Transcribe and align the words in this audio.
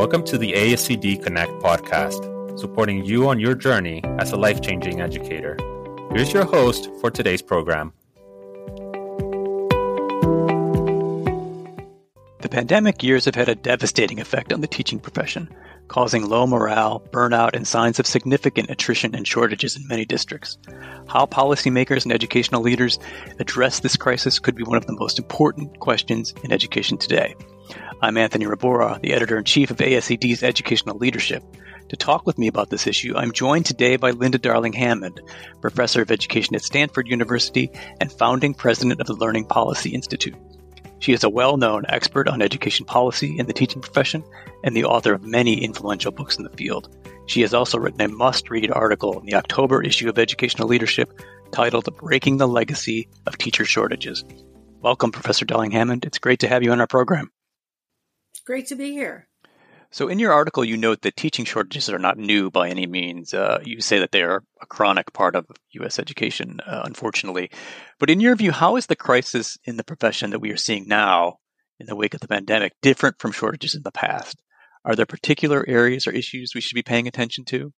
Welcome 0.00 0.24
to 0.24 0.38
the 0.38 0.54
ASCD 0.54 1.22
Connect 1.22 1.52
podcast, 1.60 2.58
supporting 2.58 3.04
you 3.04 3.28
on 3.28 3.38
your 3.38 3.54
journey 3.54 4.00
as 4.18 4.32
a 4.32 4.36
life 4.36 4.62
changing 4.62 5.02
educator. 5.02 5.58
Here's 6.10 6.32
your 6.32 6.46
host 6.46 6.88
for 7.02 7.10
today's 7.10 7.42
program. 7.42 7.92
The 12.40 12.48
pandemic 12.50 13.02
years 13.02 13.26
have 13.26 13.34
had 13.34 13.50
a 13.50 13.54
devastating 13.54 14.20
effect 14.20 14.54
on 14.54 14.62
the 14.62 14.66
teaching 14.66 15.00
profession, 15.00 15.54
causing 15.88 16.26
low 16.26 16.46
morale, 16.46 17.06
burnout, 17.10 17.50
and 17.52 17.68
signs 17.68 17.98
of 17.98 18.06
significant 18.06 18.70
attrition 18.70 19.14
and 19.14 19.28
shortages 19.28 19.76
in 19.76 19.86
many 19.86 20.06
districts. 20.06 20.56
How 21.08 21.26
policymakers 21.26 22.04
and 22.04 22.12
educational 22.14 22.62
leaders 22.62 22.98
address 23.38 23.80
this 23.80 23.98
crisis 23.98 24.38
could 24.38 24.54
be 24.54 24.64
one 24.64 24.78
of 24.78 24.86
the 24.86 24.96
most 24.98 25.18
important 25.18 25.78
questions 25.78 26.32
in 26.42 26.52
education 26.52 26.96
today. 26.96 27.34
I'm 28.02 28.16
Anthony 28.16 28.46
Rebora, 28.46 28.98
the 29.02 29.12
editor 29.12 29.36
in 29.36 29.44
chief 29.44 29.70
of 29.70 29.76
ASCD's 29.76 30.42
Educational 30.42 30.96
Leadership. 30.96 31.44
To 31.90 31.96
talk 31.96 32.26
with 32.26 32.38
me 32.38 32.46
about 32.46 32.70
this 32.70 32.86
issue, 32.86 33.14
I'm 33.16 33.32
joined 33.32 33.66
today 33.66 33.96
by 33.96 34.12
Linda 34.12 34.38
Darling 34.38 34.72
Hammond, 34.72 35.20
professor 35.60 36.00
of 36.00 36.10
education 36.10 36.54
at 36.54 36.62
Stanford 36.62 37.08
University 37.08 37.70
and 38.00 38.10
founding 38.10 38.54
president 38.54 39.00
of 39.00 39.06
the 39.06 39.14
Learning 39.14 39.44
Policy 39.44 39.90
Institute. 39.90 40.36
She 41.00 41.12
is 41.12 41.24
a 41.24 41.30
well 41.30 41.56
known 41.56 41.84
expert 41.88 42.28
on 42.28 42.42
education 42.42 42.86
policy 42.86 43.38
in 43.38 43.46
the 43.46 43.52
teaching 43.52 43.82
profession 43.82 44.22
and 44.64 44.76
the 44.76 44.84
author 44.84 45.12
of 45.12 45.22
many 45.22 45.62
influential 45.62 46.12
books 46.12 46.36
in 46.36 46.44
the 46.44 46.56
field. 46.56 46.96
She 47.26 47.40
has 47.42 47.54
also 47.54 47.78
written 47.78 48.00
a 48.00 48.08
must 48.08 48.50
read 48.50 48.70
article 48.70 49.18
in 49.18 49.26
the 49.26 49.34
October 49.34 49.82
issue 49.82 50.08
of 50.08 50.18
Educational 50.18 50.68
Leadership 50.68 51.20
titled 51.52 51.88
Breaking 51.96 52.36
the 52.36 52.48
Legacy 52.48 53.08
of 53.26 53.38
Teacher 53.38 53.64
Shortages. 53.64 54.24
Welcome, 54.80 55.12
Professor 55.12 55.44
Darling 55.44 55.70
Hammond. 55.72 56.04
It's 56.04 56.18
great 56.18 56.40
to 56.40 56.48
have 56.48 56.62
you 56.62 56.72
on 56.72 56.80
our 56.80 56.86
program. 56.86 57.30
Great 58.44 58.66
to 58.68 58.76
be 58.76 58.92
here. 58.92 59.28
So, 59.92 60.06
in 60.06 60.20
your 60.20 60.32
article, 60.32 60.64
you 60.64 60.76
note 60.76 61.02
that 61.02 61.16
teaching 61.16 61.44
shortages 61.44 61.90
are 61.90 61.98
not 61.98 62.16
new 62.16 62.48
by 62.48 62.68
any 62.68 62.86
means. 62.86 63.34
Uh, 63.34 63.58
you 63.64 63.80
say 63.80 63.98
that 63.98 64.12
they 64.12 64.22
are 64.22 64.44
a 64.62 64.66
chronic 64.66 65.12
part 65.12 65.34
of 65.34 65.46
U.S. 65.72 65.98
education, 65.98 66.60
uh, 66.64 66.82
unfortunately. 66.84 67.50
But 67.98 68.08
in 68.08 68.20
your 68.20 68.36
view, 68.36 68.52
how 68.52 68.76
is 68.76 68.86
the 68.86 68.94
crisis 68.94 69.58
in 69.64 69.76
the 69.76 69.84
profession 69.84 70.30
that 70.30 70.38
we 70.38 70.52
are 70.52 70.56
seeing 70.56 70.86
now, 70.86 71.38
in 71.80 71.86
the 71.86 71.96
wake 71.96 72.14
of 72.14 72.20
the 72.20 72.28
pandemic, 72.28 72.72
different 72.82 73.18
from 73.18 73.32
shortages 73.32 73.74
in 73.74 73.82
the 73.82 73.90
past? 73.90 74.40
Are 74.84 74.94
there 74.94 75.06
particular 75.06 75.64
areas 75.66 76.06
or 76.06 76.12
issues 76.12 76.54
we 76.54 76.60
should 76.60 76.76
be 76.76 76.82
paying 76.82 77.08
attention 77.08 77.44
to? 77.46 77.72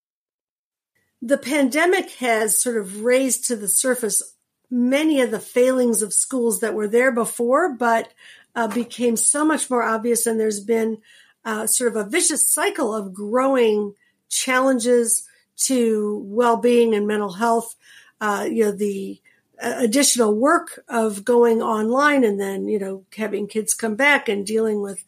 The 1.22 1.38
pandemic 1.38 2.10
has 2.16 2.58
sort 2.58 2.76
of 2.76 3.02
raised 3.02 3.46
to 3.46 3.56
the 3.56 3.68
surface 3.68 4.22
many 4.70 5.20
of 5.20 5.30
the 5.30 5.40
failings 5.40 6.02
of 6.02 6.12
schools 6.12 6.60
that 6.60 6.74
were 6.74 6.88
there 6.88 7.12
before, 7.12 7.74
but 7.74 8.12
uh, 8.54 8.68
became 8.68 9.16
so 9.16 9.44
much 9.44 9.70
more 9.70 9.82
obvious. 9.82 10.26
And 10.26 10.38
there's 10.38 10.60
been 10.60 10.98
uh, 11.44 11.66
sort 11.66 11.94
of 11.94 11.96
a 11.96 12.08
vicious 12.08 12.48
cycle 12.48 12.94
of 12.94 13.14
growing 13.14 13.94
challenges 14.28 15.26
to 15.56 16.22
well-being 16.26 16.94
and 16.94 17.06
mental 17.06 17.32
health. 17.32 17.74
Uh, 18.20 18.46
you 18.50 18.64
know, 18.64 18.72
the 18.72 19.20
uh, 19.60 19.74
additional 19.78 20.34
work 20.34 20.82
of 20.88 21.24
going 21.24 21.60
online 21.62 22.24
and 22.24 22.40
then, 22.40 22.68
you 22.68 22.78
know, 22.78 23.04
having 23.16 23.46
kids 23.46 23.74
come 23.74 23.96
back 23.96 24.28
and 24.28 24.46
dealing 24.46 24.80
with 24.80 25.04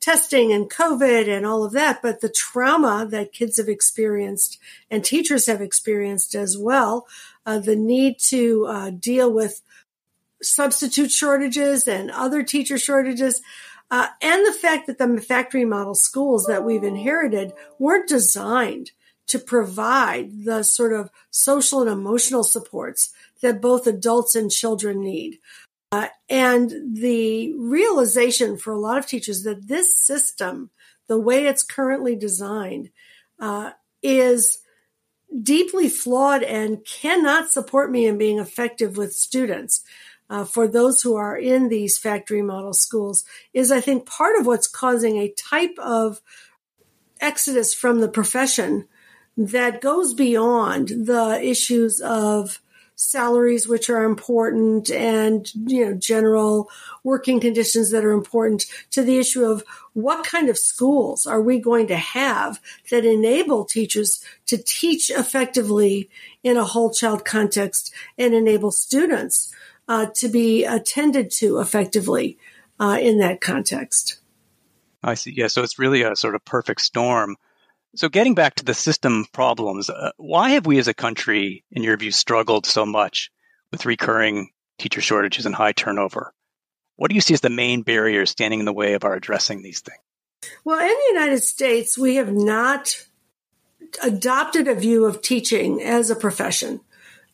testing 0.00 0.52
and 0.52 0.70
COVID 0.70 1.28
and 1.28 1.46
all 1.46 1.64
of 1.64 1.72
that, 1.72 2.02
but 2.02 2.20
the 2.20 2.28
trauma 2.28 3.06
that 3.10 3.32
kids 3.32 3.56
have 3.56 3.70
experienced 3.70 4.58
and 4.90 5.02
teachers 5.02 5.46
have 5.46 5.62
experienced 5.62 6.34
as 6.34 6.58
well, 6.58 7.06
uh, 7.46 7.58
the 7.58 7.76
need 7.76 8.18
to 8.18 8.66
uh, 8.66 8.90
deal 8.90 9.32
with 9.32 9.62
substitute 10.44 11.10
shortages 11.10 11.88
and 11.88 12.10
other 12.10 12.42
teacher 12.42 12.78
shortages, 12.78 13.40
uh, 13.90 14.08
and 14.22 14.46
the 14.46 14.52
fact 14.52 14.86
that 14.86 14.98
the 14.98 15.20
factory 15.20 15.64
model 15.64 15.94
schools 15.94 16.46
that 16.46 16.64
we've 16.64 16.84
inherited 16.84 17.52
weren't 17.78 18.08
designed 18.08 18.90
to 19.26 19.38
provide 19.38 20.44
the 20.44 20.62
sort 20.62 20.92
of 20.92 21.10
social 21.30 21.80
and 21.80 21.90
emotional 21.90 22.44
supports 22.44 23.12
that 23.40 23.60
both 23.60 23.86
adults 23.86 24.34
and 24.34 24.50
children 24.50 25.00
need. 25.00 25.38
Uh, 25.92 26.08
and 26.28 26.72
the 26.96 27.54
realization 27.54 28.56
for 28.56 28.72
a 28.72 28.78
lot 28.78 28.98
of 28.98 29.06
teachers 29.06 29.44
that 29.44 29.68
this 29.68 29.96
system, 29.96 30.70
the 31.06 31.18
way 31.18 31.46
it's 31.46 31.62
currently 31.62 32.16
designed, 32.16 32.90
uh, 33.38 33.70
is 34.02 34.58
deeply 35.42 35.88
flawed 35.88 36.42
and 36.42 36.84
cannot 36.84 37.50
support 37.50 37.90
me 37.90 38.06
in 38.06 38.18
being 38.18 38.38
effective 38.38 38.96
with 38.96 39.12
students. 39.12 39.82
Uh, 40.30 40.44
for 40.44 40.66
those 40.66 41.02
who 41.02 41.14
are 41.14 41.36
in 41.36 41.68
these 41.68 41.98
factory 41.98 42.42
model 42.42 42.72
schools 42.72 43.24
is, 43.52 43.70
I 43.70 43.80
think, 43.80 44.06
part 44.06 44.38
of 44.38 44.46
what's 44.46 44.66
causing 44.66 45.18
a 45.18 45.32
type 45.32 45.78
of 45.78 46.20
exodus 47.20 47.74
from 47.74 48.00
the 48.00 48.08
profession 48.08 48.88
that 49.36 49.80
goes 49.80 50.14
beyond 50.14 50.88
the 50.88 51.40
issues 51.42 52.00
of 52.00 52.60
salaries 52.96 53.66
which 53.66 53.90
are 53.90 54.04
important 54.04 54.88
and 54.90 55.52
you 55.66 55.84
know 55.84 55.94
general 55.94 56.70
working 57.02 57.40
conditions 57.40 57.90
that 57.90 58.04
are 58.04 58.12
important 58.12 58.66
to 58.90 59.02
the 59.02 59.18
issue 59.18 59.44
of 59.44 59.64
what 59.94 60.24
kind 60.24 60.48
of 60.48 60.56
schools 60.56 61.26
are 61.26 61.40
we 61.40 61.58
going 61.58 61.88
to 61.88 61.96
have 61.96 62.60
that 62.90 63.04
enable 63.04 63.64
teachers 63.64 64.24
to 64.46 64.56
teach 64.56 65.10
effectively 65.10 66.08
in 66.44 66.56
a 66.56 66.64
whole 66.64 66.92
child 66.92 67.24
context 67.24 67.92
and 68.16 68.32
enable 68.32 68.70
students 68.70 69.52
uh, 69.88 70.06
to 70.16 70.28
be 70.28 70.64
attended 70.64 71.30
to 71.30 71.58
effectively 71.60 72.38
uh, 72.80 72.98
in 73.00 73.18
that 73.18 73.40
context. 73.40 74.18
I 75.02 75.14
see. 75.14 75.32
Yeah, 75.32 75.48
so 75.48 75.62
it's 75.62 75.78
really 75.78 76.02
a 76.02 76.16
sort 76.16 76.34
of 76.34 76.44
perfect 76.44 76.80
storm 76.80 77.36
so, 77.96 78.08
getting 78.08 78.34
back 78.34 78.56
to 78.56 78.64
the 78.64 78.74
system 78.74 79.24
problems, 79.32 79.88
uh, 79.88 80.10
why 80.16 80.50
have 80.50 80.66
we 80.66 80.78
as 80.78 80.88
a 80.88 80.94
country, 80.94 81.64
in 81.70 81.84
your 81.84 81.96
view, 81.96 82.10
struggled 82.10 82.66
so 82.66 82.84
much 82.84 83.30
with 83.70 83.86
recurring 83.86 84.50
teacher 84.78 85.00
shortages 85.00 85.46
and 85.46 85.54
high 85.54 85.72
turnover? 85.72 86.34
What 86.96 87.08
do 87.08 87.14
you 87.14 87.20
see 87.20 87.34
as 87.34 87.40
the 87.40 87.50
main 87.50 87.82
barriers 87.82 88.30
standing 88.30 88.58
in 88.58 88.66
the 88.66 88.72
way 88.72 88.94
of 88.94 89.04
our 89.04 89.14
addressing 89.14 89.62
these 89.62 89.80
things? 89.80 90.00
Well, 90.64 90.80
in 90.80 90.88
the 90.88 91.20
United 91.20 91.42
States, 91.42 91.96
we 91.96 92.16
have 92.16 92.32
not 92.32 93.06
adopted 94.02 94.66
a 94.66 94.74
view 94.74 95.04
of 95.04 95.22
teaching 95.22 95.80
as 95.80 96.10
a 96.10 96.16
profession, 96.16 96.80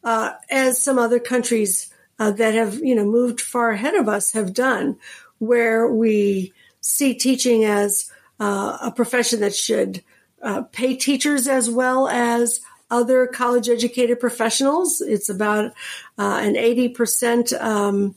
uh, 0.04 0.32
as 0.50 0.82
some 0.82 0.98
other 0.98 1.18
countries 1.18 1.90
uh, 2.20 2.30
that 2.30 2.54
have, 2.54 2.74
you 2.74 2.94
know, 2.94 3.04
moved 3.04 3.40
far 3.40 3.70
ahead 3.70 3.94
of 3.94 4.08
us 4.08 4.32
have 4.32 4.52
done, 4.52 4.96
where 5.38 5.90
we 5.90 6.52
see 6.80 7.14
teaching 7.14 7.64
as 7.64 8.12
uh, 8.38 8.76
a 8.82 8.92
profession 8.92 9.40
that 9.40 9.54
should 9.54 10.04
uh, 10.42 10.62
pay 10.70 10.94
teachers 10.94 11.48
as 11.48 11.70
well 11.70 12.08
as 12.08 12.60
other 12.90 13.26
college 13.26 13.68
educated 13.68 14.20
professionals. 14.20 15.00
It's 15.00 15.30
about 15.30 15.72
uh, 16.18 16.40
an 16.42 16.54
80% 16.54 17.58
um, 17.60 18.14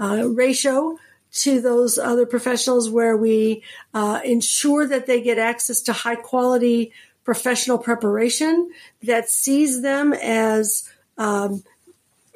uh, 0.00 0.28
ratio 0.28 0.98
to 1.30 1.60
those 1.60 1.98
other 1.98 2.26
professionals 2.26 2.90
where 2.90 3.16
we 3.16 3.62
uh, 3.94 4.20
ensure 4.24 4.86
that 4.86 5.06
they 5.06 5.20
get 5.20 5.38
access 5.38 5.80
to 5.82 5.92
high 5.92 6.16
quality 6.16 6.92
professional 7.22 7.78
preparation 7.78 8.70
that 9.02 9.28
sees 9.28 9.82
them 9.82 10.12
as 10.14 10.88
um, 11.18 11.62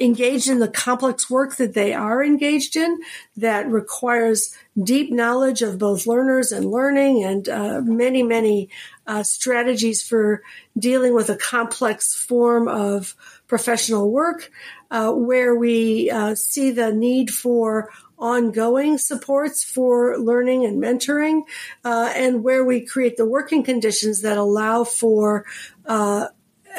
engaged 0.03 0.49
in 0.49 0.59
the 0.59 0.69
complex 0.69 1.31
work 1.31 1.57
that 1.57 1.75
they 1.75 1.95
are 1.95 2.23
engaged 2.23 2.77
in 2.77 3.01
that 3.37 3.71
requires 3.71 4.55
deep 4.83 5.13
knowledge 5.13 5.63
of 5.63 5.79
both 5.79 6.07
learners 6.07 6.51
and 6.51 6.71
learning 6.71 7.23
and 7.25 7.49
uh, 7.49 7.81
many, 7.83 8.23
many 8.23 8.69
uh, 9.07 9.23
strategies 9.23 10.03
for 10.03 10.43
dealing 10.79 11.15
with 11.15 11.31
a 11.31 11.37
complex 11.37 12.15
form 12.15 12.69
of 12.69 13.15
professional 13.47 14.11
work, 14.11 14.51
uh, 14.91 15.13
where 15.13 15.55
we 15.55 16.11
uh, 16.11 16.35
see 16.35 16.71
the 16.71 16.93
need 16.93 17.31
for 17.31 17.91
ongoing 18.19 18.99
supports 18.99 19.65
for 19.65 20.17
learning 20.19 20.65
and 20.65 20.83
mentoring, 20.83 21.43
uh, 21.85 22.13
and 22.15 22.43
where 22.45 22.65
we 22.65 22.81
create 22.81 23.17
the 23.17 23.27
working 23.27 23.63
conditions 23.63 24.23
that 24.23 24.39
allow 24.39 24.85
for 24.85 25.45
uh, 25.87 26.29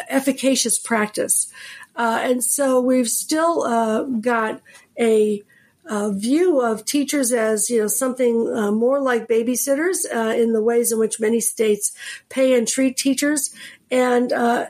efficacious 0.10 0.80
practice. 0.80 1.52
Uh, 1.96 2.20
and 2.24 2.44
so 2.44 2.80
we've 2.80 3.10
still 3.10 3.64
uh, 3.64 4.04
got 4.04 4.62
a, 5.00 5.44
a, 5.86 6.12
view 6.14 6.62
of 6.62 6.86
teachers 6.86 7.32
as 7.32 7.70
you 7.70 7.82
know 7.82 7.88
something 7.88 8.52
uh, 8.56 8.72
more 8.72 9.00
like 9.00 9.28
babysitters 9.28 9.98
uh, 10.14 10.34
in 10.36 10.54
the 10.54 10.64
ways 10.64 10.92
in 10.92 11.00
which 11.00 11.20
many 11.20 11.40
states 11.40 11.96
pay 12.30 12.58
and 12.58 12.68
treat 12.68 12.98
teachers, 12.98 13.54
and 13.92 14.34
uh, 14.34 14.68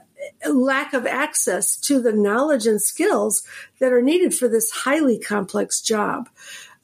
lack 0.50 0.94
of 0.94 1.06
access 1.06 1.78
to 1.78 2.02
the 2.02 2.14
knowledge 2.14 2.68
and 2.68 2.82
skills 2.82 3.44
that 3.80 3.94
are 3.94 4.02
needed 4.02 4.34
for 4.34 4.48
this 4.48 4.72
highly 4.72 5.20
complex 5.20 5.82
job. 5.82 6.30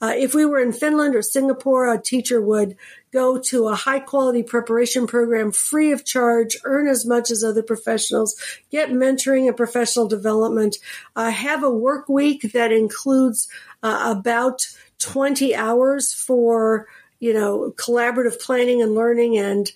Uh, 0.02 0.14
if 0.16 0.34
we 0.34 0.46
were 0.46 0.60
in 0.60 0.72
Finland 0.72 1.14
or 1.14 1.22
Singapore, 1.22 1.92
a 1.92 2.00
teacher 2.00 2.40
would 2.40 2.76
go 3.12 3.38
to 3.38 3.68
a 3.68 3.74
high 3.74 4.00
quality 4.00 4.42
preparation 4.42 5.06
program 5.06 5.52
free 5.52 5.92
of 5.92 6.04
charge, 6.04 6.56
earn 6.64 6.86
as 6.86 7.04
much 7.04 7.30
as 7.30 7.42
other 7.42 7.62
professionals, 7.62 8.36
get 8.70 8.90
mentoring 8.90 9.46
and 9.46 9.56
professional 9.56 10.08
development, 10.08 10.76
uh, 11.16 11.30
have 11.30 11.62
a 11.62 11.70
work 11.70 12.08
week 12.08 12.52
that 12.52 12.72
includes 12.72 13.48
uh, 13.82 14.14
about 14.16 14.66
20 14.98 15.54
hours 15.54 16.12
for 16.12 16.86
you 17.20 17.34
know, 17.34 17.72
collaborative 17.76 18.40
planning 18.40 18.80
and 18.82 18.94
learning 18.94 19.36
and 19.36 19.70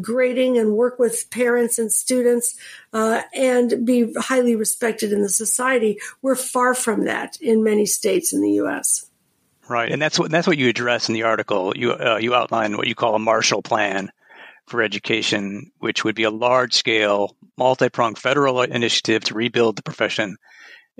grading 0.00 0.58
and 0.58 0.74
work 0.74 0.98
with 0.98 1.30
parents 1.30 1.78
and 1.78 1.90
students 1.90 2.56
uh, 2.92 3.22
and 3.34 3.86
be 3.86 4.12
highly 4.18 4.54
respected 4.54 5.10
in 5.10 5.22
the 5.22 5.28
society. 5.30 5.98
We're 6.20 6.36
far 6.36 6.74
from 6.74 7.06
that 7.06 7.38
in 7.40 7.64
many 7.64 7.86
states 7.86 8.34
in 8.34 8.42
the 8.42 8.52
U.S. 8.52 9.09
Right, 9.70 9.92
and 9.92 10.02
that's 10.02 10.18
what 10.18 10.32
that's 10.32 10.48
what 10.48 10.58
you 10.58 10.68
address 10.68 11.08
in 11.08 11.14
the 11.14 11.22
article. 11.22 11.72
You 11.76 11.92
uh, 11.92 12.18
you 12.20 12.34
outline 12.34 12.76
what 12.76 12.88
you 12.88 12.96
call 12.96 13.14
a 13.14 13.20
Marshall 13.20 13.62
Plan 13.62 14.10
for 14.66 14.82
education, 14.82 15.70
which 15.78 16.02
would 16.02 16.16
be 16.16 16.24
a 16.24 16.30
large 16.30 16.74
scale, 16.74 17.36
multi 17.56 17.88
pronged 17.88 18.18
federal 18.18 18.62
initiative 18.62 19.22
to 19.26 19.34
rebuild 19.34 19.76
the 19.76 19.84
profession. 19.84 20.36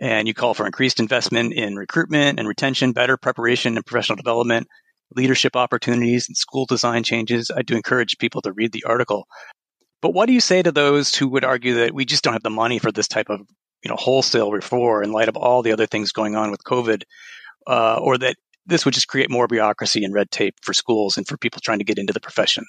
And 0.00 0.28
you 0.28 0.34
call 0.34 0.54
for 0.54 0.66
increased 0.66 1.00
investment 1.00 1.52
in 1.52 1.74
recruitment 1.74 2.38
and 2.38 2.46
retention, 2.46 2.92
better 2.92 3.16
preparation 3.16 3.74
and 3.74 3.84
professional 3.84 4.14
development, 4.14 4.68
leadership 5.16 5.56
opportunities, 5.56 6.28
and 6.28 6.36
school 6.36 6.64
design 6.64 7.02
changes. 7.02 7.50
I 7.50 7.62
do 7.62 7.74
encourage 7.74 8.18
people 8.18 8.40
to 8.42 8.52
read 8.52 8.70
the 8.70 8.84
article. 8.84 9.26
But 10.00 10.14
what 10.14 10.26
do 10.26 10.32
you 10.32 10.40
say 10.40 10.62
to 10.62 10.70
those 10.70 11.12
who 11.12 11.28
would 11.30 11.44
argue 11.44 11.74
that 11.74 11.92
we 11.92 12.04
just 12.04 12.22
don't 12.22 12.34
have 12.34 12.44
the 12.44 12.50
money 12.50 12.78
for 12.78 12.92
this 12.92 13.08
type 13.08 13.30
of 13.30 13.40
you 13.82 13.88
know 13.88 13.96
wholesale 13.96 14.52
reform 14.52 15.02
in 15.02 15.10
light 15.10 15.28
of 15.28 15.36
all 15.36 15.62
the 15.62 15.72
other 15.72 15.86
things 15.86 16.12
going 16.12 16.36
on 16.36 16.52
with 16.52 16.62
COVID, 16.62 17.02
uh, 17.66 17.98
or 18.00 18.16
that 18.18 18.36
this 18.66 18.84
would 18.84 18.94
just 18.94 19.08
create 19.08 19.30
more 19.30 19.46
bureaucracy 19.46 20.04
and 20.04 20.14
red 20.14 20.30
tape 20.30 20.54
for 20.62 20.72
schools 20.72 21.16
and 21.16 21.26
for 21.26 21.36
people 21.36 21.60
trying 21.60 21.78
to 21.78 21.84
get 21.84 21.98
into 21.98 22.12
the 22.12 22.20
profession? 22.20 22.64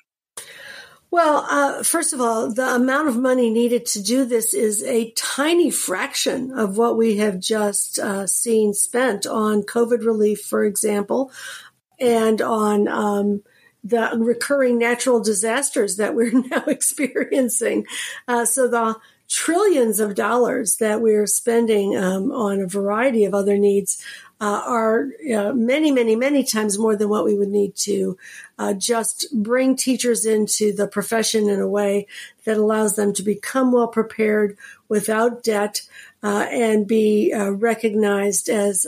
Well, 1.12 1.46
uh, 1.50 1.84
first 1.84 2.14
of 2.14 2.22
all, 2.22 2.54
the 2.54 2.76
amount 2.76 3.10
of 3.10 3.18
money 3.18 3.50
needed 3.50 3.86
to 3.88 4.02
do 4.02 4.24
this 4.24 4.54
is 4.54 4.82
a 4.84 5.12
tiny 5.12 5.70
fraction 5.70 6.58
of 6.58 6.78
what 6.78 6.98
we 6.98 7.18
have 7.18 7.38
just 7.38 8.00
uh, 8.00 8.26
seen 8.28 8.74
spent 8.74 9.28
on 9.28 9.64
COVID 9.64 10.06
relief, 10.06 10.40
for 10.40 10.64
example, 10.64 11.30
and 12.00 12.42
on 12.42 12.88
um, 12.88 13.44
the 13.84 14.12
recurring 14.18 14.78
natural 14.78 15.22
disasters 15.22 15.98
that 15.98 16.16
we're 16.16 16.32
now 16.50 16.64
experiencing. 16.68 17.86
Uh, 18.26 18.46
so 18.46 18.70
the 18.70 18.96
trillions 19.28 20.00
of 20.00 20.16
dollars 20.16 20.78
that 20.78 21.02
we're 21.02 21.28
spending 21.28 21.96
um, 21.98 22.32
on 22.32 22.62
a 22.62 22.68
variety 22.68 23.26
of 23.26 23.34
other 23.34 23.58
needs 23.58 24.04
uh, 24.42 24.64
are 24.66 25.10
uh, 25.34 25.54
many, 25.54 25.92
many, 25.92 26.16
many 26.16 26.44
times 26.44 26.80
more 26.80 26.96
than 26.96 27.08
what 27.08 27.24
we 27.24 27.38
would 27.38 27.50
need 27.50 27.76
to 27.76 28.18
uh, 28.58 28.74
just 28.74 29.28
bring 29.32 29.76
teachers 29.76 30.26
into 30.26 30.74
the 30.74 30.88
profession 30.88 31.48
in 31.48 31.62
a 31.62 31.68
way 31.68 32.08
that 32.46 32.58
allows 32.58 32.96
them 32.96 33.14
to 33.14 33.22
become 33.22 33.72
well 33.72 33.88
prepared 33.88 34.58
without 34.90 35.44
debt 35.44 35.84
uh, 36.24 36.48
and 36.50 36.88
be 36.88 37.32
uh, 37.32 37.52
recognized 37.52 38.50
as 38.50 38.86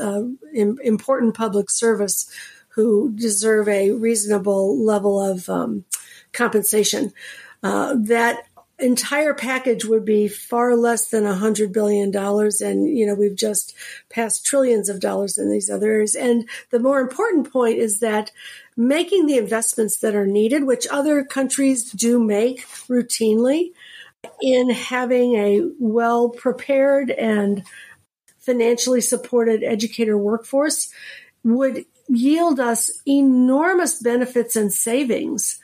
important 0.54 1.36
public 1.36 1.70
service 1.70 2.30
who 2.70 3.12
deserve 3.12 3.68
a 3.70 3.92
reasonable 3.92 4.84
level 4.84 5.22
of 5.22 5.48
um, 5.50 5.86
compensation. 6.32 7.14
Uh, 7.62 7.96
that 7.98 8.48
entire 8.84 9.34
package 9.34 9.86
would 9.86 10.04
be 10.04 10.28
far 10.28 10.76
less 10.76 11.10
than 11.10 11.26
a 11.26 11.36
hundred 11.36 11.72
billion 11.72 12.12
dollars. 12.12 12.62
And 12.62 12.88
you 12.88 13.06
know 13.06 13.16
we've 13.16 13.36
just 13.36 13.74
passed 14.10 14.46
trillions 14.46 14.90
of 14.90 15.00
dollars 15.00 15.38
in 15.38 15.50
these 15.50 15.70
other 15.70 15.92
areas. 15.92 16.16
And 16.16 16.48
the 16.72 16.80
more 16.80 17.00
important 17.00 17.52
point 17.52 17.78
is 17.78 18.00
that 18.00 18.32
making 18.76 19.26
the 19.26 19.38
investments 19.38 19.98
that 19.98 20.16
are 20.16 20.28
needed 20.28 20.66
which 20.66 20.88
other 20.92 21.24
countries 21.24 21.92
do 21.92 22.24
make 22.24 22.66
routinely 22.90 23.72
in 24.42 24.70
having 24.70 25.36
a 25.36 25.62
well 25.80 26.30
prepared 26.30 27.12
and 27.12 27.64
financially 28.40 29.02
supported 29.02 29.64
educator 29.64 30.18
workforce 30.18 30.90
would 31.44 31.86
yield 32.08 32.60
us 32.60 32.92
enormous 33.08 34.02
benefits 34.02 34.56
and 34.56 34.74
savings 34.74 35.60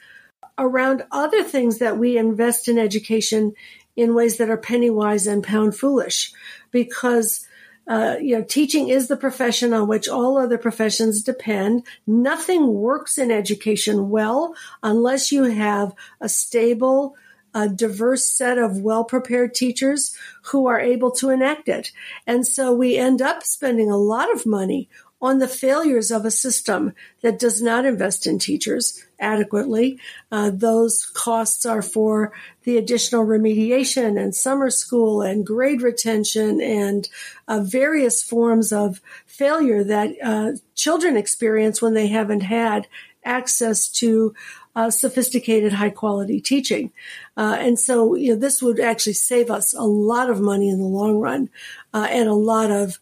around 0.59 1.05
other 1.11 1.43
things 1.43 1.79
that 1.79 1.97
we 1.97 2.17
invest 2.17 2.67
in 2.67 2.77
education 2.77 3.53
in 3.95 4.13
ways 4.13 4.37
that 4.37 4.49
are 4.49 4.57
penny 4.57 4.89
wise 4.89 5.27
and 5.27 5.43
pound 5.43 5.75
foolish 5.75 6.31
because 6.71 7.45
uh, 7.87 8.15
you 8.21 8.37
know 8.37 8.43
teaching 8.43 8.89
is 8.89 9.07
the 9.07 9.17
profession 9.17 9.73
on 9.73 9.87
which 9.87 10.07
all 10.07 10.37
other 10.37 10.57
professions 10.57 11.23
depend 11.23 11.85
nothing 12.05 12.73
works 12.73 13.17
in 13.17 13.31
education 13.31 14.09
well 14.09 14.53
unless 14.83 15.31
you 15.31 15.43
have 15.43 15.93
a 16.21 16.29
stable 16.29 17.15
a 17.53 17.67
diverse 17.67 18.25
set 18.25 18.57
of 18.57 18.81
well 18.81 19.03
prepared 19.03 19.55
teachers 19.55 20.15
who 20.43 20.67
are 20.67 20.79
able 20.79 21.11
to 21.11 21.29
enact 21.29 21.67
it. 21.67 21.91
And 22.27 22.45
so 22.45 22.73
we 22.73 22.97
end 22.97 23.21
up 23.21 23.43
spending 23.43 23.89
a 23.89 23.97
lot 23.97 24.31
of 24.31 24.45
money 24.45 24.89
on 25.21 25.39
the 25.39 25.47
failures 25.47 26.11
of 26.11 26.25
a 26.25 26.31
system 26.31 26.93
that 27.21 27.39
does 27.39 27.61
not 27.61 27.85
invest 27.85 28.25
in 28.25 28.39
teachers 28.39 29.03
adequately. 29.19 29.99
Uh, 30.31 30.49
those 30.49 31.05
costs 31.13 31.65
are 31.65 31.81
for 31.81 32.31
the 32.63 32.77
additional 32.77 33.25
remediation 33.25 34.21
and 34.21 34.33
summer 34.33 34.69
school 34.69 35.21
and 35.21 35.45
grade 35.45 35.81
retention 35.81 36.61
and 36.61 37.09
uh, 37.47 37.59
various 37.59 38.23
forms 38.23 38.71
of 38.71 39.01
failure 39.25 39.83
that 39.83 40.11
uh, 40.23 40.51
children 40.75 41.17
experience 41.17 41.81
when 41.81 41.93
they 41.93 42.07
haven't 42.07 42.41
had 42.41 42.87
access 43.25 43.89
to 43.89 44.33
uh, 44.75 44.89
sophisticated, 44.89 45.73
high 45.73 45.89
quality 45.89 46.39
teaching. 46.39 46.91
Uh, 47.35 47.57
and 47.59 47.77
so, 47.77 48.15
you 48.15 48.33
know, 48.33 48.39
this 48.39 48.61
would 48.61 48.79
actually 48.79 49.13
save 49.13 49.51
us 49.51 49.73
a 49.73 49.83
lot 49.83 50.29
of 50.29 50.39
money 50.39 50.69
in 50.69 50.79
the 50.79 50.85
long 50.85 51.17
run 51.17 51.49
uh, 51.93 52.07
and 52.09 52.29
a 52.29 52.33
lot 52.33 52.71
of 52.71 52.99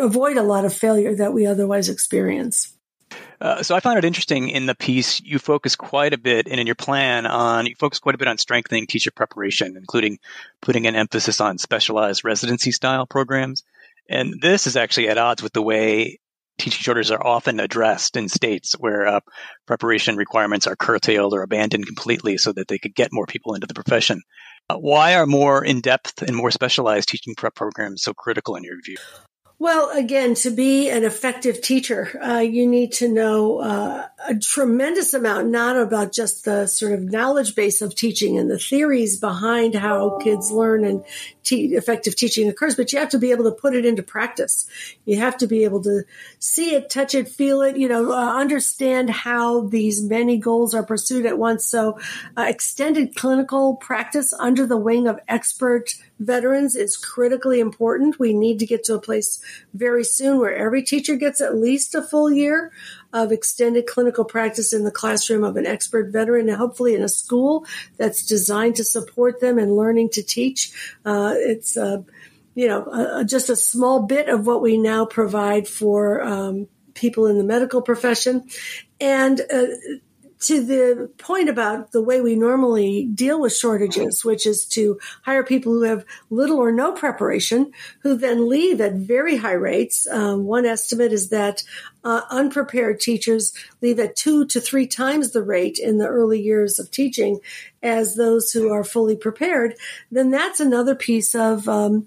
avoid 0.00 0.36
a 0.36 0.42
lot 0.42 0.64
of 0.64 0.72
failure 0.72 1.14
that 1.14 1.32
we 1.32 1.46
otherwise 1.46 1.88
experience. 1.88 2.74
Uh, 3.40 3.62
so 3.62 3.74
I 3.74 3.80
found 3.80 3.98
it 3.98 4.04
interesting 4.04 4.48
in 4.48 4.66
the 4.66 4.74
piece 4.74 5.20
you 5.20 5.38
focus 5.38 5.76
quite 5.76 6.14
a 6.14 6.18
bit, 6.18 6.48
and 6.48 6.58
in 6.58 6.66
your 6.66 6.74
plan 6.74 7.26
on 7.26 7.66
you 7.66 7.74
focus 7.78 7.98
quite 7.98 8.14
a 8.14 8.18
bit 8.18 8.28
on 8.28 8.38
strengthening 8.38 8.86
teacher 8.86 9.10
preparation, 9.10 9.76
including 9.76 10.18
putting 10.60 10.86
an 10.86 10.96
emphasis 10.96 11.40
on 11.40 11.58
specialized 11.58 12.24
residency 12.24 12.72
style 12.72 13.06
programs. 13.06 13.62
And 14.08 14.40
this 14.40 14.66
is 14.66 14.76
actually 14.76 15.08
at 15.08 15.18
odds 15.18 15.42
with 15.42 15.52
the 15.52 15.62
way 15.62 16.18
teaching 16.58 16.80
shortages 16.80 17.10
are 17.10 17.26
often 17.26 17.58
addressed 17.58 18.16
in 18.16 18.28
states 18.28 18.74
where 18.78 19.06
uh, 19.06 19.20
preparation 19.66 20.16
requirements 20.16 20.66
are 20.66 20.76
curtailed 20.76 21.34
or 21.34 21.42
abandoned 21.42 21.86
completely, 21.86 22.38
so 22.38 22.52
that 22.52 22.68
they 22.68 22.78
could 22.78 22.94
get 22.94 23.12
more 23.12 23.26
people 23.26 23.54
into 23.54 23.66
the 23.66 23.74
profession. 23.74 24.22
Uh, 24.70 24.76
why 24.76 25.16
are 25.16 25.26
more 25.26 25.62
in 25.62 25.80
depth 25.80 26.22
and 26.22 26.34
more 26.34 26.50
specialized 26.50 27.08
teaching 27.08 27.34
prep 27.34 27.54
programs 27.54 28.02
so 28.02 28.14
critical 28.14 28.56
in 28.56 28.64
your 28.64 28.80
view? 28.82 28.96
Well, 29.58 29.90
again, 29.90 30.34
to 30.36 30.50
be 30.50 30.90
an 30.90 31.04
effective 31.04 31.60
teacher, 31.62 32.20
uh, 32.20 32.40
you 32.40 32.66
need 32.66 32.92
to 32.94 33.08
know 33.08 33.60
uh, 33.60 34.08
a 34.28 34.34
tremendous 34.34 35.14
amount, 35.14 35.48
not 35.48 35.76
about 35.76 36.12
just 36.12 36.44
the 36.44 36.66
sort 36.66 36.92
of 36.92 37.04
knowledge 37.04 37.54
base 37.54 37.80
of 37.80 37.94
teaching 37.94 38.36
and 38.36 38.50
the 38.50 38.58
theories 38.58 39.18
behind 39.18 39.76
how 39.76 40.18
kids 40.18 40.50
learn 40.50 40.84
and 40.84 41.04
te- 41.44 41.74
effective 41.74 42.16
teaching 42.16 42.48
occurs, 42.48 42.74
but 42.74 42.92
you 42.92 42.98
have 42.98 43.10
to 43.10 43.18
be 43.18 43.30
able 43.30 43.44
to 43.44 43.52
put 43.52 43.74
it 43.74 43.84
into 43.84 44.02
practice. 44.02 44.66
You 45.04 45.18
have 45.18 45.36
to 45.38 45.46
be 45.46 45.64
able 45.64 45.82
to 45.82 46.02
see 46.38 46.74
it, 46.74 46.90
touch 46.90 47.14
it, 47.14 47.28
feel 47.28 47.62
it, 47.62 47.76
you 47.76 47.88
know, 47.88 48.12
uh, 48.12 48.34
understand 48.34 49.10
how 49.10 49.62
these 49.62 50.02
many 50.02 50.38
goals 50.38 50.74
are 50.74 50.84
pursued 50.84 51.26
at 51.26 51.38
once. 51.38 51.64
So, 51.64 51.98
uh, 52.36 52.46
extended 52.48 53.14
clinical 53.14 53.76
practice 53.76 54.32
under 54.32 54.66
the 54.66 54.76
wing 54.76 55.06
of 55.06 55.20
expert 55.28 55.94
veterans 56.18 56.76
is 56.76 56.96
critically 56.96 57.60
important. 57.60 58.18
We 58.18 58.32
need 58.32 58.58
to 58.60 58.66
get 58.66 58.84
to 58.84 58.94
a 58.94 59.00
place 59.00 59.40
very 59.74 60.04
soon 60.04 60.38
where 60.38 60.54
every 60.54 60.82
teacher 60.82 61.16
gets 61.16 61.40
at 61.40 61.56
least 61.56 61.94
a 61.94 62.02
full 62.02 62.32
year 62.32 62.72
of 63.14 63.32
extended 63.32 63.86
clinical 63.86 64.24
practice 64.24 64.72
in 64.72 64.84
the 64.84 64.90
classroom 64.90 65.44
of 65.44 65.56
an 65.56 65.66
expert 65.66 66.12
veteran, 66.12 66.48
hopefully 66.48 66.94
in 66.94 67.02
a 67.02 67.08
school 67.08 67.64
that's 67.96 68.26
designed 68.26 68.76
to 68.76 68.84
support 68.84 69.40
them 69.40 69.58
in 69.58 69.74
learning 69.74 70.10
to 70.10 70.22
teach. 70.22 70.72
Uh, 71.04 71.32
it's 71.36 71.76
uh, 71.76 72.02
you 72.54 72.68
know 72.68 73.24
just 73.24 73.48
a 73.48 73.56
small 73.56 74.02
bit 74.02 74.28
of 74.28 74.46
what 74.46 74.60
we 74.60 74.76
now 74.76 75.06
provide 75.06 75.66
for 75.66 76.22
um, 76.22 76.66
people 76.94 77.26
in 77.26 77.38
the 77.38 77.44
medical 77.44 77.80
profession, 77.80 78.46
and 79.00 79.40
uh, 79.40 79.66
to 80.40 80.64
the 80.64 81.10
point 81.18 81.48
about 81.48 81.92
the 81.92 82.02
way 82.02 82.20
we 82.20 82.36
normally 82.36 83.06
deal 83.14 83.40
with 83.40 83.56
shortages, 83.56 84.24
which 84.24 84.46
is 84.46 84.66
to 84.66 84.98
hire 85.22 85.42
people 85.42 85.72
who 85.72 85.82
have 85.82 86.04
little 86.30 86.58
or 86.58 86.70
no 86.70 86.92
preparation, 86.92 87.72
who 88.00 88.16
then 88.16 88.48
leave 88.48 88.80
at 88.80 88.94
very 88.94 89.36
high 89.36 89.52
rates. 89.52 90.06
Um, 90.10 90.44
one 90.44 90.66
estimate 90.66 91.12
is 91.12 91.30
that 91.30 91.62
uh, 92.04 92.22
unprepared 92.30 93.00
teachers 93.00 93.54
leave 93.80 93.98
at 93.98 94.16
two 94.16 94.44
to 94.46 94.60
three 94.60 94.86
times 94.86 95.30
the 95.30 95.42
rate 95.42 95.78
in 95.78 95.98
the 95.98 96.06
early 96.06 96.40
years 96.40 96.78
of 96.78 96.90
teaching 96.90 97.40
as 97.82 98.14
those 98.14 98.50
who 98.50 98.70
are 98.70 98.84
fully 98.84 99.16
prepared. 99.16 99.74
Then 100.10 100.30
that's 100.30 100.60
another 100.60 100.94
piece 100.94 101.34
of 101.34 101.68
um, 101.68 102.06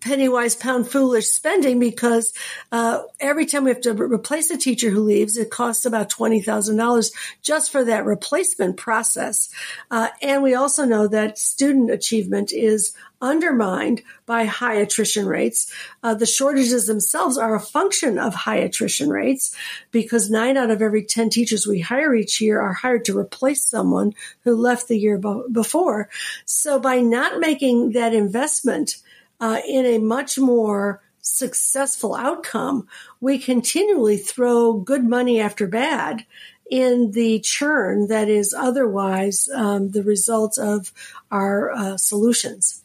penny 0.00 0.28
wise, 0.28 0.54
pound 0.54 0.88
foolish 0.88 1.28
spending 1.28 1.78
because 1.78 2.32
uh, 2.72 3.02
every 3.18 3.46
time 3.46 3.64
we 3.64 3.70
have 3.70 3.80
to 3.82 3.94
replace 3.94 4.50
a 4.50 4.56
teacher 4.56 4.90
who 4.90 5.00
leaves, 5.00 5.36
it 5.36 5.50
costs 5.50 5.84
about 5.84 6.10
twenty 6.10 6.40
thousand 6.40 6.76
dollars 6.76 7.12
just 7.42 7.70
for 7.70 7.84
that 7.84 8.04
replacement 8.04 8.76
process. 8.76 9.52
Uh, 9.90 10.08
and 10.22 10.42
we 10.42 10.54
also 10.54 10.84
know 10.84 11.06
that 11.08 11.38
student 11.38 11.90
achievement 11.90 12.52
is 12.52 12.94
undermined 13.22 14.02
by 14.24 14.44
high 14.44 14.74
attrition 14.74 15.26
rates. 15.26 15.72
Uh, 16.02 16.14
the 16.14 16.26
shortages 16.26 16.86
themselves 16.86 17.36
are 17.36 17.54
a 17.54 17.60
function 17.60 18.18
of 18.18 18.34
high 18.34 18.56
attrition 18.56 19.10
rates 19.10 19.54
because 19.90 20.30
nine 20.30 20.56
out 20.56 20.70
of 20.70 20.80
every 20.80 21.04
10 21.04 21.30
teachers 21.30 21.66
we 21.66 21.80
hire 21.80 22.14
each 22.14 22.40
year 22.40 22.60
are 22.60 22.72
hired 22.72 23.04
to 23.04 23.18
replace 23.18 23.64
someone 23.64 24.14
who 24.44 24.56
left 24.56 24.88
the 24.88 24.98
year 24.98 25.20
before. 25.52 26.08
So 26.44 26.78
by 26.78 27.00
not 27.00 27.40
making 27.40 27.92
that 27.92 28.14
investment 28.14 28.96
uh, 29.40 29.60
in 29.66 29.86
a 29.86 29.98
much 29.98 30.38
more 30.38 31.02
successful 31.22 32.14
outcome, 32.14 32.86
we 33.20 33.38
continually 33.38 34.16
throw 34.16 34.74
good 34.74 35.04
money 35.04 35.40
after 35.40 35.66
bad 35.66 36.24
in 36.70 37.10
the 37.10 37.40
churn 37.40 38.06
that 38.08 38.28
is 38.28 38.54
otherwise 38.56 39.48
um, 39.54 39.90
the 39.90 40.02
result 40.02 40.56
of 40.56 40.92
our 41.30 41.70
uh, 41.72 41.96
solutions. 41.96 42.84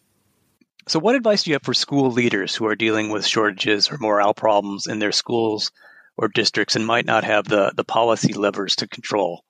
So, 0.88 1.00
what 1.00 1.16
advice 1.16 1.44
do 1.44 1.52
you 1.52 1.56
have 1.56 1.64
for 1.64 1.74
school 1.74 2.12
leaders 2.12 2.56
who 2.56 2.66
are 2.68 2.76
dealing 2.76 3.10
with 3.10 3.26
shortages 3.26 3.92
or 3.92 3.98
morale 3.98 4.34
problems 4.34 4.86
in 4.88 5.00
their 5.00 5.12
schools 5.12 5.72
or 6.18 6.28
districts 6.28 6.76
and 6.76 6.86
might 6.86 7.06
not 7.06 7.24
have 7.24 7.46
the, 7.46 7.72
the 7.76 7.84
policy 7.84 8.34
levers 8.34 8.76
to 8.78 8.88
control? 8.88 9.44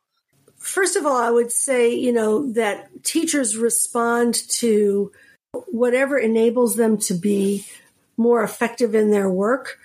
First 0.58 0.96
of 0.96 1.06
all, 1.06 1.18
I 1.18 1.30
would 1.30 1.52
say, 1.52 1.94
you 1.94 2.12
know, 2.12 2.52
that 2.54 3.04
teachers 3.04 3.58
respond 3.58 4.36
to 4.50 5.12
whatever 5.68 6.18
enables 6.18 6.76
them 6.76 6.98
to 7.00 7.14
be 7.14 7.66
more 8.18 8.44
effective 8.44 8.96
in 8.96 9.12
their 9.12 9.30
work. 9.30 9.78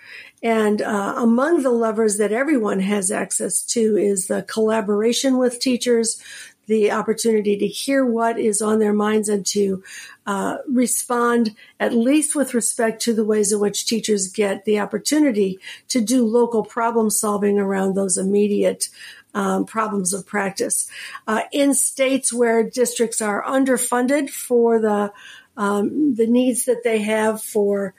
And 0.42 0.80
uh, 0.80 1.14
among 1.18 1.62
the 1.62 1.70
levers 1.70 2.16
that 2.18 2.32
everyone 2.32 2.80
has 2.80 3.10
access 3.10 3.62
to 3.66 3.96
is 3.96 4.26
the 4.26 4.42
collaboration 4.42 5.36
with 5.36 5.60
teachers, 5.60 6.22
the 6.66 6.92
opportunity 6.92 7.56
to 7.58 7.66
hear 7.66 8.06
what 8.06 8.38
is 8.38 8.62
on 8.62 8.78
their 8.78 8.92
minds 8.92 9.28
and 9.28 9.44
to 9.44 9.82
uh, 10.26 10.58
respond, 10.68 11.56
at 11.80 11.92
least 11.92 12.36
with 12.36 12.54
respect 12.54 13.02
to 13.02 13.12
the 13.12 13.24
ways 13.24 13.52
in 13.52 13.58
which 13.58 13.86
teachers 13.86 14.28
get 14.28 14.64
the 14.64 14.78
opportunity 14.78 15.58
to 15.88 16.00
do 16.00 16.24
local 16.24 16.62
problem 16.64 17.10
solving 17.10 17.58
around 17.58 17.94
those 17.94 18.16
immediate 18.16 18.88
um, 19.34 19.64
problems 19.64 20.12
of 20.12 20.26
practice. 20.26 20.88
Uh, 21.26 21.42
in 21.52 21.74
states 21.74 22.32
where 22.32 22.62
districts 22.62 23.20
are 23.20 23.44
underfunded 23.44 24.30
for 24.30 24.80
the 24.80 25.12
um, 25.56 26.14
the 26.14 26.26
needs 26.26 26.64
that 26.64 26.84
they 26.84 27.02
have 27.02 27.42
for 27.42 27.94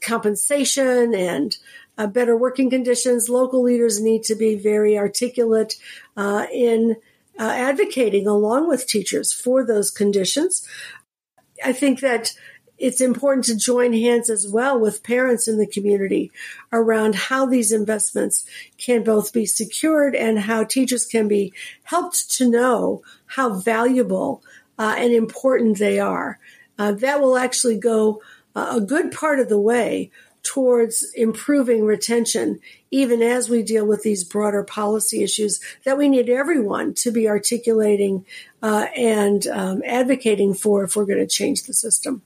compensation 0.00 1.14
and 1.14 1.58
uh, 1.98 2.06
better 2.06 2.36
working 2.36 2.70
conditions, 2.70 3.28
local 3.28 3.62
leaders 3.62 4.00
need 4.00 4.22
to 4.24 4.34
be 4.34 4.54
very 4.54 4.96
articulate 4.96 5.76
uh, 6.16 6.46
in 6.52 6.96
uh, 7.38 7.42
advocating 7.42 8.26
along 8.26 8.68
with 8.68 8.86
teachers 8.86 9.32
for 9.32 9.64
those 9.64 9.90
conditions. 9.90 10.66
I 11.64 11.72
think 11.72 12.00
that 12.00 12.32
it's 12.84 13.00
important 13.00 13.46
to 13.46 13.56
join 13.56 13.94
hands 13.94 14.28
as 14.28 14.46
well 14.46 14.78
with 14.78 15.02
parents 15.02 15.48
in 15.48 15.56
the 15.56 15.66
community 15.66 16.30
around 16.70 17.14
how 17.14 17.46
these 17.46 17.72
investments 17.72 18.46
can 18.76 19.02
both 19.02 19.32
be 19.32 19.46
secured 19.46 20.14
and 20.14 20.38
how 20.38 20.64
teachers 20.64 21.06
can 21.06 21.26
be 21.26 21.50
helped 21.84 22.30
to 22.32 22.46
know 22.46 23.02
how 23.24 23.54
valuable 23.54 24.42
uh, 24.78 24.94
and 24.98 25.14
important 25.14 25.78
they 25.78 25.98
are. 25.98 26.38
Uh, 26.78 26.92
that 26.92 27.22
will 27.22 27.38
actually 27.38 27.78
go 27.78 28.20
uh, 28.54 28.74
a 28.76 28.80
good 28.82 29.10
part 29.10 29.40
of 29.40 29.48
the 29.48 29.58
way 29.58 30.10
towards 30.44 31.02
improving 31.14 31.84
retention, 31.84 32.60
even 32.90 33.22
as 33.22 33.48
we 33.48 33.62
deal 33.62 33.84
with 33.86 34.02
these 34.02 34.22
broader 34.22 34.62
policy 34.62 35.24
issues 35.24 35.60
that 35.84 35.98
we 35.98 36.08
need 36.08 36.28
everyone 36.28 36.94
to 36.94 37.10
be 37.10 37.28
articulating 37.28 38.24
uh, 38.62 38.86
and 38.96 39.46
um, 39.48 39.82
advocating 39.84 40.54
for 40.54 40.84
if 40.84 40.94
we're 40.94 41.06
going 41.06 41.18
to 41.18 41.26
change 41.26 41.64
the 41.64 41.74
system. 41.74 42.22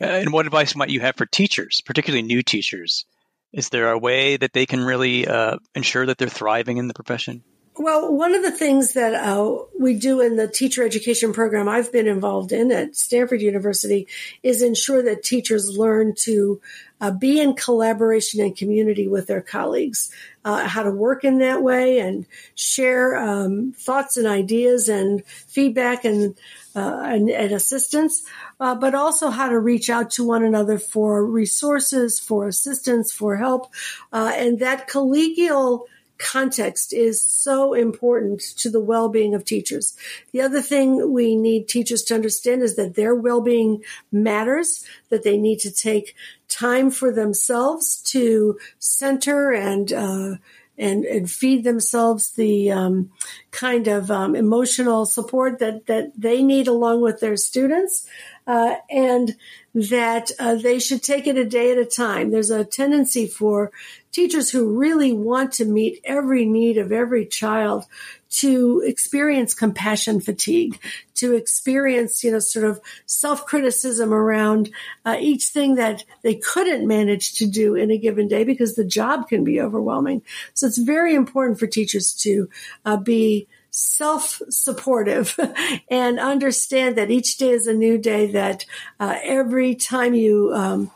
Uh, 0.00 0.04
and 0.04 0.32
what 0.32 0.46
advice 0.46 0.76
might 0.76 0.90
you 0.90 1.00
have 1.00 1.16
for 1.16 1.26
teachers, 1.26 1.80
particularly 1.80 2.22
new 2.22 2.42
teachers? 2.42 3.04
Is 3.52 3.70
there 3.70 3.90
a 3.90 3.98
way 3.98 4.36
that 4.36 4.52
they 4.52 4.66
can 4.66 4.84
really 4.84 5.26
uh, 5.26 5.58
ensure 5.74 6.06
that 6.06 6.18
they're 6.18 6.28
thriving 6.28 6.76
in 6.76 6.88
the 6.88 6.94
profession? 6.94 7.42
Well, 7.74 8.14
one 8.14 8.34
of 8.34 8.42
the 8.42 8.50
things 8.50 8.92
that 8.92 9.14
uh, 9.14 9.62
we 9.78 9.94
do 9.94 10.20
in 10.20 10.36
the 10.36 10.46
teacher 10.46 10.84
education 10.84 11.32
program 11.32 11.70
I've 11.70 11.90
been 11.90 12.06
involved 12.06 12.52
in 12.52 12.70
at 12.70 12.96
Stanford 12.96 13.40
University 13.40 14.06
is 14.42 14.60
ensure 14.60 15.02
that 15.02 15.22
teachers 15.22 15.74
learn 15.74 16.14
to 16.18 16.60
uh, 17.00 17.10
be 17.12 17.40
in 17.40 17.54
collaboration 17.54 18.42
and 18.42 18.54
community 18.54 19.08
with 19.08 19.26
their 19.26 19.40
colleagues, 19.40 20.12
uh, 20.44 20.68
how 20.68 20.82
to 20.82 20.90
work 20.90 21.24
in 21.24 21.38
that 21.38 21.62
way 21.62 21.98
and 21.98 22.26
share 22.54 23.16
um, 23.16 23.72
thoughts 23.72 24.18
and 24.18 24.26
ideas 24.26 24.90
and 24.90 25.24
feedback 25.26 26.04
and, 26.04 26.36
uh, 26.76 27.00
and, 27.06 27.30
and, 27.30 27.52
assistance, 27.52 28.22
uh, 28.60 28.74
but 28.74 28.94
also 28.94 29.30
how 29.30 29.48
to 29.48 29.58
reach 29.58 29.88
out 29.88 30.10
to 30.10 30.24
one 30.24 30.44
another 30.44 30.78
for 30.78 31.24
resources, 31.24 32.20
for 32.20 32.46
assistance, 32.46 33.10
for 33.10 33.36
help. 33.36 33.72
Uh, 34.12 34.30
and 34.36 34.58
that 34.58 34.88
collegial 34.88 35.86
context 36.22 36.92
is 36.92 37.22
so 37.22 37.74
important 37.74 38.40
to 38.56 38.70
the 38.70 38.80
well-being 38.80 39.34
of 39.34 39.44
teachers. 39.44 39.96
The 40.32 40.40
other 40.40 40.62
thing 40.62 41.12
we 41.12 41.36
need 41.36 41.68
teachers 41.68 42.02
to 42.04 42.14
understand 42.14 42.62
is 42.62 42.76
that 42.76 42.94
their 42.94 43.14
well-being 43.14 43.82
matters, 44.10 44.84
that 45.10 45.24
they 45.24 45.36
need 45.36 45.58
to 45.60 45.72
take 45.72 46.14
time 46.48 46.90
for 46.90 47.12
themselves 47.12 47.96
to 48.12 48.58
center 48.78 49.52
and 49.52 49.92
uh, 49.92 50.36
and, 50.78 51.04
and 51.04 51.30
feed 51.30 51.64
themselves 51.64 52.32
the 52.32 52.72
um, 52.72 53.10
kind 53.50 53.88
of 53.88 54.10
um, 54.10 54.34
emotional 54.34 55.04
support 55.04 55.58
that 55.58 55.86
that 55.86 56.12
they 56.16 56.42
need 56.42 56.68
along 56.68 57.02
with 57.02 57.20
their 57.20 57.36
students, 57.36 58.06
uh, 58.46 58.76
and 58.90 59.36
that 59.74 60.30
uh, 60.38 60.54
they 60.54 60.78
should 60.78 61.02
take 61.02 61.26
it 61.26 61.38
a 61.38 61.44
day 61.44 61.72
at 61.72 61.78
a 61.78 61.84
time. 61.84 62.30
There's 62.30 62.50
a 62.50 62.64
tendency 62.64 63.26
for 63.26 63.70
teachers 64.10 64.50
who 64.50 64.78
really 64.78 65.12
want 65.12 65.52
to 65.52 65.64
meet 65.64 66.00
every 66.04 66.44
need 66.44 66.76
of 66.76 66.92
every 66.92 67.24
child 67.24 67.86
to 68.28 68.82
experience 68.84 69.54
compassion 69.54 70.20
fatigue, 70.20 70.78
to 71.14 71.34
experience, 71.34 72.22
you 72.22 72.32
know, 72.32 72.38
sort 72.38 72.64
of 72.66 72.80
self 73.06 73.46
criticism 73.46 74.12
around 74.12 74.70
uh, 75.04 75.16
each 75.18 75.44
thing 75.44 75.76
that 75.76 76.04
they 76.22 76.34
couldn't 76.34 76.86
manage 76.86 77.34
to 77.34 77.46
do 77.46 77.74
in 77.74 77.90
a 77.90 77.98
given 77.98 78.28
day 78.28 78.44
because 78.44 78.74
the 78.74 78.84
job 78.84 79.28
can 79.28 79.44
be 79.44 79.60
overwhelming. 79.60 80.22
So 80.54 80.66
it's 80.66 80.78
very 80.78 81.14
important 81.14 81.58
for 81.58 81.66
teachers 81.66 82.12
to 82.20 82.48
uh, 82.84 82.96
be 82.98 83.48
self 83.72 84.40
supportive 84.48 85.36
and 85.90 86.20
understand 86.20 86.96
that 86.96 87.10
each 87.10 87.38
day 87.38 87.50
is 87.50 87.66
a 87.66 87.72
new 87.72 87.98
day, 87.98 88.26
that 88.32 88.64
uh, 89.00 89.16
every 89.22 89.74
time 89.74 90.14
you, 90.14 90.52
um, 90.54 90.90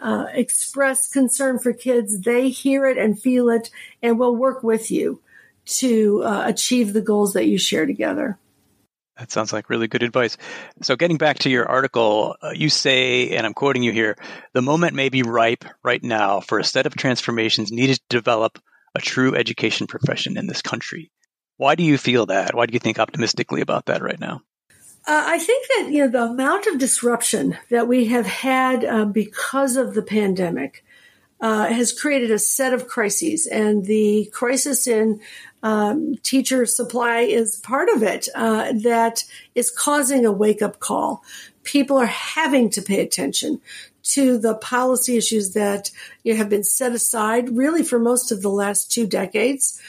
uh, 0.00 0.26
express 0.32 1.08
concern 1.08 1.58
for 1.58 1.72
kids, 1.72 2.20
they 2.20 2.48
hear 2.48 2.86
it 2.86 2.96
and 2.96 3.20
feel 3.20 3.50
it 3.50 3.70
and 4.02 4.18
will 4.18 4.34
work 4.34 4.62
with 4.62 4.90
you 4.90 5.20
to 5.66 6.22
uh, 6.24 6.44
achieve 6.46 6.92
the 6.92 7.02
goals 7.02 7.34
that 7.34 7.46
you 7.46 7.58
share 7.58 7.86
together. 7.86 8.38
That 9.18 9.30
sounds 9.30 9.52
like 9.52 9.68
really 9.68 9.86
good 9.86 10.02
advice. 10.02 10.38
So, 10.80 10.96
getting 10.96 11.18
back 11.18 11.40
to 11.40 11.50
your 11.50 11.68
article, 11.68 12.36
uh, 12.42 12.52
you 12.54 12.70
say, 12.70 13.36
and 13.36 13.44
I'm 13.44 13.52
quoting 13.52 13.82
you 13.82 13.92
here 13.92 14.16
the 14.54 14.62
moment 14.62 14.94
may 14.94 15.10
be 15.10 15.22
ripe 15.22 15.66
right 15.84 16.02
now 16.02 16.40
for 16.40 16.58
a 16.58 16.64
set 16.64 16.86
of 16.86 16.96
transformations 16.96 17.70
needed 17.70 17.96
to 17.96 18.16
develop 18.16 18.58
a 18.94 19.00
true 19.00 19.36
education 19.36 19.86
profession 19.86 20.38
in 20.38 20.46
this 20.46 20.62
country. 20.62 21.10
Why 21.60 21.74
do 21.74 21.82
you 21.82 21.98
feel 21.98 22.24
that? 22.24 22.54
Why 22.54 22.64
do 22.64 22.72
you 22.72 22.78
think 22.78 22.98
optimistically 22.98 23.60
about 23.60 23.84
that 23.84 24.00
right 24.02 24.18
now? 24.18 24.40
Uh, 25.06 25.24
I 25.26 25.38
think 25.38 25.66
that 25.68 25.92
you 25.92 25.98
know 25.98 26.08
the 26.08 26.32
amount 26.32 26.66
of 26.66 26.78
disruption 26.78 27.58
that 27.68 27.86
we 27.86 28.06
have 28.06 28.24
had 28.24 28.82
uh, 28.82 29.04
because 29.04 29.76
of 29.76 29.92
the 29.92 30.00
pandemic 30.00 30.82
uh, 31.38 31.66
has 31.66 31.92
created 31.92 32.30
a 32.30 32.38
set 32.38 32.72
of 32.72 32.88
crises, 32.88 33.46
and 33.46 33.84
the 33.84 34.30
crisis 34.32 34.86
in 34.86 35.20
um, 35.62 36.14
teacher 36.22 36.64
supply 36.64 37.20
is 37.20 37.56
part 37.56 37.90
of 37.90 38.02
it. 38.02 38.30
Uh, 38.34 38.72
that 38.82 39.24
is 39.54 39.70
causing 39.70 40.24
a 40.24 40.32
wake 40.32 40.62
up 40.62 40.80
call. 40.80 41.22
People 41.62 41.98
are 41.98 42.06
having 42.06 42.70
to 42.70 42.80
pay 42.80 43.02
attention 43.02 43.60
to 44.02 44.38
the 44.38 44.54
policy 44.54 45.16
issues 45.16 45.52
that 45.52 45.90
you 46.24 46.32
know, 46.32 46.38
have 46.38 46.48
been 46.48 46.64
set 46.64 46.92
aside 46.92 47.56
really 47.56 47.82
for 47.82 47.98
most 47.98 48.32
of 48.32 48.42
the 48.42 48.50
last 48.50 48.90
two 48.90 49.06
decades. 49.06 49.80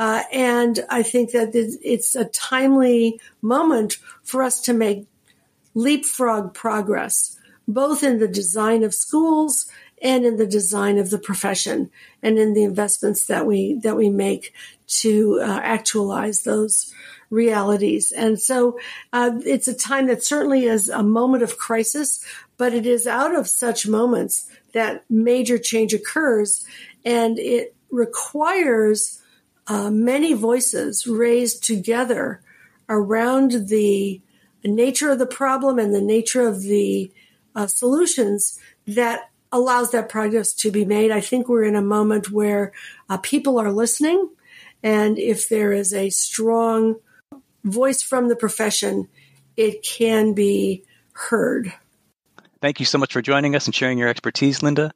Uh, 0.00 0.22
and 0.32 0.80
I 0.88 1.02
think 1.02 1.32
that 1.32 1.50
it's 1.54 2.14
a 2.14 2.24
timely 2.24 3.20
moment 3.42 3.98
for 4.22 4.42
us 4.42 4.58
to 4.62 4.72
make 4.72 5.06
leapfrog 5.74 6.54
progress, 6.54 7.38
both 7.68 8.02
in 8.02 8.18
the 8.18 8.26
design 8.26 8.82
of 8.82 8.94
schools 8.94 9.66
and 10.00 10.24
in 10.24 10.38
the 10.38 10.46
design 10.46 10.96
of 10.96 11.10
the 11.10 11.18
profession 11.18 11.90
and 12.22 12.38
in 12.38 12.54
the 12.54 12.62
investments 12.64 13.26
that 13.26 13.44
we 13.44 13.78
that 13.82 13.94
we 13.94 14.08
make 14.08 14.54
to 14.86 15.38
uh, 15.42 15.60
actualize 15.62 16.44
those 16.44 16.94
realities. 17.28 18.10
And 18.10 18.40
so 18.40 18.78
uh, 19.12 19.32
it's 19.44 19.68
a 19.68 19.74
time 19.74 20.06
that 20.06 20.24
certainly 20.24 20.64
is 20.64 20.88
a 20.88 21.02
moment 21.02 21.42
of 21.42 21.58
crisis, 21.58 22.24
but 22.56 22.72
it 22.72 22.86
is 22.86 23.06
out 23.06 23.34
of 23.34 23.46
such 23.46 23.86
moments 23.86 24.48
that 24.72 25.04
major 25.10 25.58
change 25.58 25.92
occurs, 25.92 26.64
and 27.04 27.38
it 27.38 27.74
requires 27.90 29.19
uh, 29.70 29.88
many 29.88 30.32
voices 30.32 31.06
raised 31.06 31.62
together 31.62 32.42
around 32.88 33.68
the 33.68 34.20
nature 34.64 35.12
of 35.12 35.20
the 35.20 35.26
problem 35.26 35.78
and 35.78 35.94
the 35.94 36.00
nature 36.00 36.44
of 36.48 36.62
the 36.62 37.12
uh, 37.54 37.68
solutions 37.68 38.58
that 38.88 39.30
allows 39.52 39.92
that 39.92 40.08
progress 40.08 40.52
to 40.52 40.72
be 40.72 40.84
made. 40.84 41.12
I 41.12 41.20
think 41.20 41.48
we're 41.48 41.62
in 41.62 41.76
a 41.76 41.82
moment 41.82 42.32
where 42.32 42.72
uh, 43.08 43.18
people 43.18 43.60
are 43.60 43.70
listening. 43.70 44.30
And 44.82 45.20
if 45.20 45.48
there 45.48 45.72
is 45.72 45.94
a 45.94 46.10
strong 46.10 46.96
voice 47.62 48.02
from 48.02 48.26
the 48.26 48.34
profession, 48.34 49.06
it 49.56 49.84
can 49.84 50.34
be 50.34 50.82
heard. 51.12 51.72
Thank 52.60 52.80
you 52.80 52.86
so 52.86 52.98
much 52.98 53.12
for 53.12 53.22
joining 53.22 53.54
us 53.54 53.66
and 53.66 53.74
sharing 53.74 53.98
your 53.98 54.08
expertise, 54.08 54.64
Linda. 54.64 54.90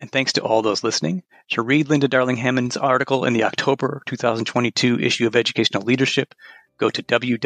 And 0.00 0.10
thanks 0.10 0.34
to 0.34 0.42
all 0.42 0.62
those 0.62 0.84
listening. 0.84 1.22
To 1.50 1.62
read 1.62 1.88
Linda 1.88 2.08
Darling 2.08 2.36
Hammond's 2.36 2.76
article 2.76 3.24
in 3.24 3.32
the 3.32 3.44
October 3.44 4.02
2022 4.06 5.00
issue 5.00 5.26
of 5.26 5.36
Educational 5.36 5.84
Leadership, 5.84 6.34
go 6.78 6.90
to 6.90 7.02
www.ascd.org 7.02 7.40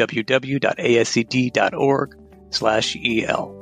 slash 2.49 2.97
EL. 3.05 3.60